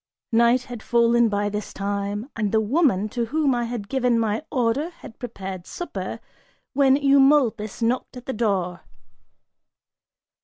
Night 0.31 0.63
had 0.63 0.81
fallen 0.81 1.29
by 1.29 1.47
this 1.47 1.71
time, 1.71 2.27
and 2.35 2.51
the 2.51 2.59
woman 2.59 3.07
to 3.09 3.25
whom 3.25 3.53
I 3.53 3.65
had 3.65 3.87
given 3.87 4.17
my 4.17 4.41
order 4.51 4.89
had 4.89 5.19
prepared 5.19 5.67
supper, 5.67 6.19
when 6.73 6.95
Eumolpus 6.95 7.83
knocked 7.83 8.17
at 8.17 8.25
the 8.25 8.33
door. 8.33 8.81